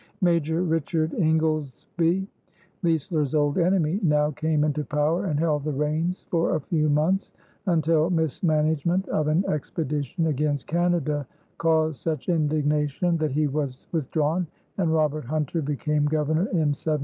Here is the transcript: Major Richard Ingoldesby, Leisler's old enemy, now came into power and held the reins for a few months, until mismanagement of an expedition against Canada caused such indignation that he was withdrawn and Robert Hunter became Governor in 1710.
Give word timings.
Major 0.21 0.63
Richard 0.63 1.11
Ingoldesby, 1.13 2.25
Leisler's 2.81 3.35
old 3.35 3.59
enemy, 3.59 3.99
now 4.01 4.31
came 4.31 4.63
into 4.63 4.83
power 4.83 5.25
and 5.25 5.39
held 5.39 5.63
the 5.63 5.71
reins 5.71 6.25
for 6.31 6.55
a 6.55 6.59
few 6.61 6.89
months, 6.89 7.33
until 7.67 8.09
mismanagement 8.09 9.07
of 9.09 9.27
an 9.27 9.45
expedition 9.47 10.25
against 10.25 10.65
Canada 10.65 11.27
caused 11.59 12.01
such 12.01 12.29
indignation 12.29 13.15
that 13.17 13.29
he 13.33 13.45
was 13.45 13.85
withdrawn 13.91 14.47
and 14.79 14.91
Robert 14.91 15.25
Hunter 15.25 15.61
became 15.61 16.05
Governor 16.05 16.47
in 16.49 16.73
1710. 16.73 16.99